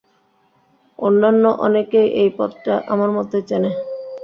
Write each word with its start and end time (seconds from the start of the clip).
অন্যান্য 0.99 1.43
অনেকেই 1.59 2.07
এই 2.21 2.29
পথটা 2.37 2.73
আমার 2.87 3.09
মতই 3.11 3.41
চেনে। 3.49 3.71